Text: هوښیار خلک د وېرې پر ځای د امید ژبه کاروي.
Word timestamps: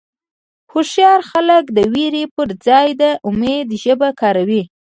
هوښیار 0.71 1.19
خلک 1.31 1.63
د 1.77 1.79
وېرې 1.93 2.23
پر 2.35 2.47
ځای 2.67 2.87
د 3.01 3.03
امید 3.29 3.67
ژبه 3.83 4.09
کاروي. 4.21 4.63